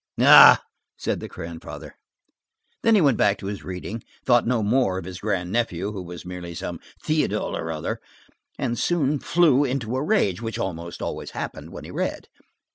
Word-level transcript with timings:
"Ah!" 0.19 0.59
said 0.97 1.19
the 1.19 1.27
grandfather. 1.27 1.93
Then 2.81 2.95
he 2.95 3.01
went 3.01 3.19
back 3.19 3.37
to 3.37 3.45
his 3.45 3.63
reading, 3.63 4.01
thought 4.25 4.47
no 4.47 4.63
more 4.63 4.97
of 4.97 5.05
his 5.05 5.19
grandnephew, 5.19 5.91
who 5.91 6.01
was 6.01 6.25
merely 6.25 6.55
some 6.55 6.79
Théodule 7.05 7.53
or 7.53 7.71
other, 7.71 7.99
and 8.57 8.79
soon 8.79 9.19
flew 9.19 9.63
into 9.63 9.95
a 9.95 10.01
rage, 10.03 10.41
which 10.41 10.57
almost 10.57 11.03
always 11.03 11.29
happened 11.37 11.69
when 11.71 11.83
he 11.83 11.91
read. 11.91 12.29